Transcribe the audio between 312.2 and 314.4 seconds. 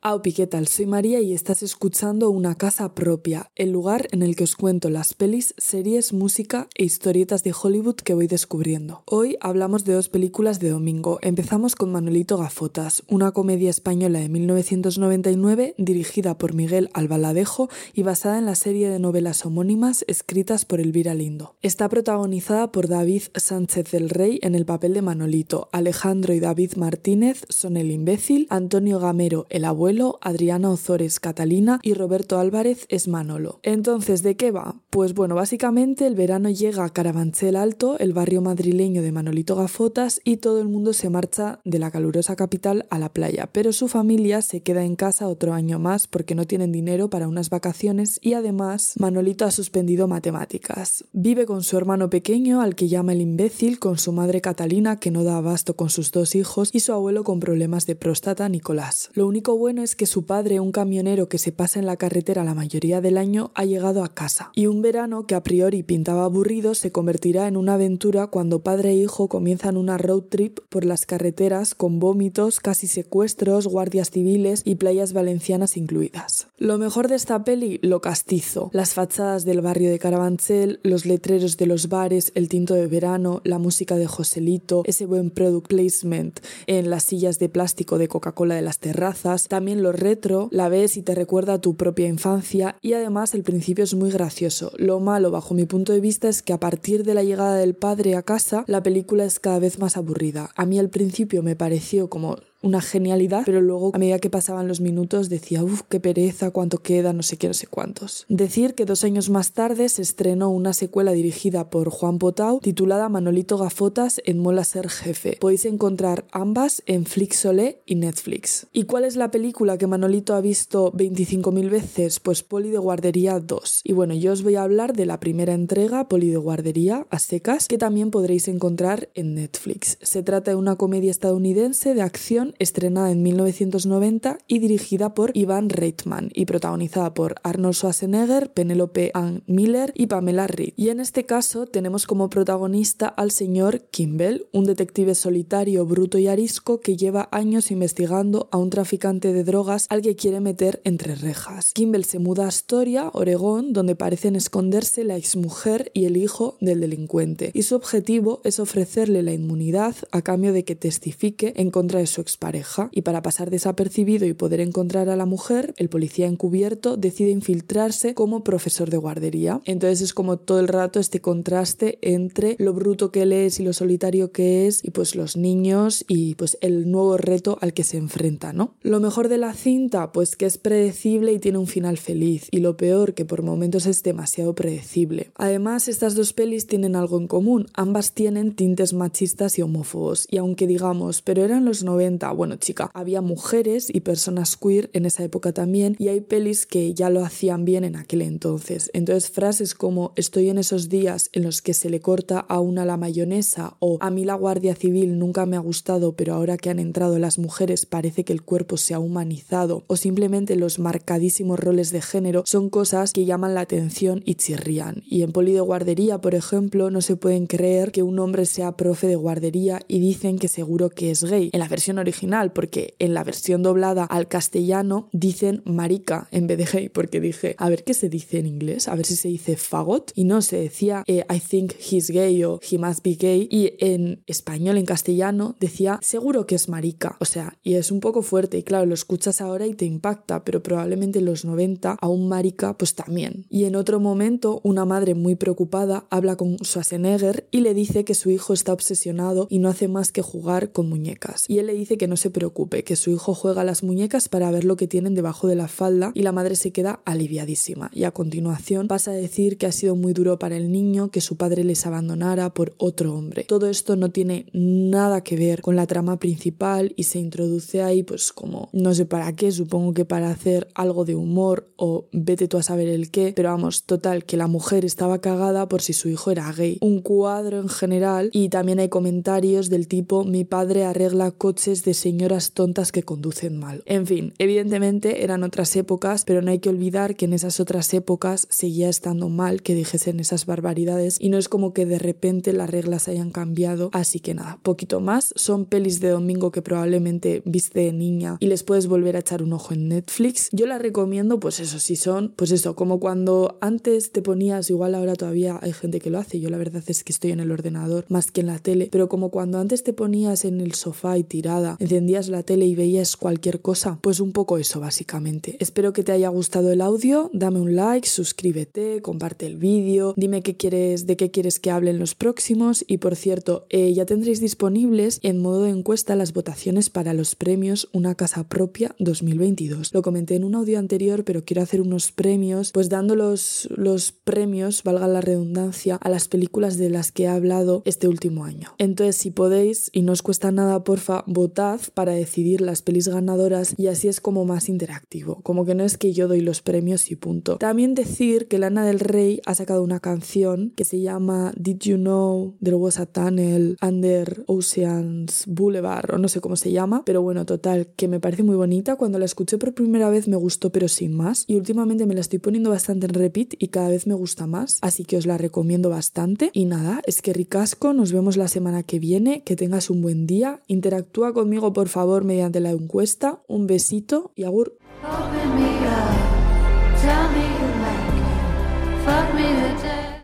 la tele y veías cualquier cosa, pues un